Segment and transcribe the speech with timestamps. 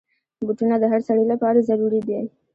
[0.45, 2.19] بوټونه د هر سړي لپاره ضرور دي.